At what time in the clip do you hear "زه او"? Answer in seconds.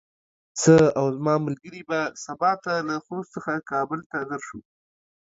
0.61-1.05